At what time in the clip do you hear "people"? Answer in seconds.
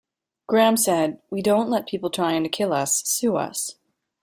1.85-2.09